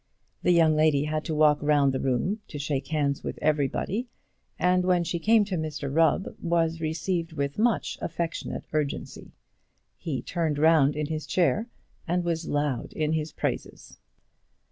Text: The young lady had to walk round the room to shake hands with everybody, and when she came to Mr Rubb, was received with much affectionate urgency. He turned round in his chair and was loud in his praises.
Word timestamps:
The 0.41 0.49
young 0.49 0.75
lady 0.75 1.03
had 1.03 1.23
to 1.25 1.35
walk 1.35 1.59
round 1.61 1.91
the 1.93 1.99
room 1.99 2.39
to 2.47 2.57
shake 2.57 2.87
hands 2.87 3.23
with 3.23 3.37
everybody, 3.39 4.07
and 4.57 4.83
when 4.83 5.03
she 5.03 5.19
came 5.19 5.45
to 5.45 5.57
Mr 5.59 5.95
Rubb, 5.95 6.35
was 6.41 6.81
received 6.81 7.33
with 7.33 7.59
much 7.59 7.99
affectionate 8.01 8.63
urgency. 8.73 9.35
He 9.99 10.23
turned 10.23 10.57
round 10.57 10.95
in 10.95 11.05
his 11.05 11.27
chair 11.27 11.69
and 12.07 12.23
was 12.23 12.47
loud 12.49 12.93
in 12.93 13.13
his 13.13 13.31
praises. 13.31 13.99